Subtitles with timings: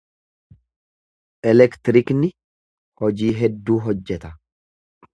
[1.51, 2.31] Elektiriikni
[3.05, 4.37] hojii hedduu hojjeta.